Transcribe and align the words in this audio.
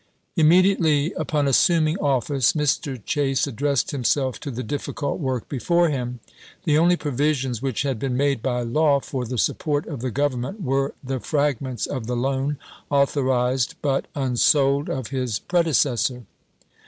Immediately 0.35 1.13
upon 1.13 1.47
assuming 1.47 1.95
ofl&ce 1.97 2.53
Mr. 2.53 2.99
Chase 3.05 3.47
ad 3.47 3.55
dressed 3.55 3.91
himself 3.91 4.39
to 4.39 4.49
the 4.49 4.63
difficult 4.63 5.19
work 5.19 5.47
before 5.47 5.89
him. 5.89 6.21
The 6.63 6.75
only 6.79 6.95
provisions 6.95 7.61
which 7.61 7.83
had 7.83 7.99
been 7.99 8.17
made 8.17 8.41
by 8.41 8.61
law 8.63 8.99
for 8.99 9.25
the 9.25 9.37
support 9.37 9.85
of 9.85 10.01
the 10.01 10.09
Government 10.09 10.59
were 10.63 10.95
the 11.03 11.19
frag 11.19 11.61
ments 11.61 11.85
of 11.85 12.07
the 12.07 12.17
loan, 12.17 12.57
authorized, 12.89 13.75
but 13.83 14.07
unsold, 14.15 14.89
of 14.89 15.09
his 15.09 15.37
predecessor. 15.37 16.23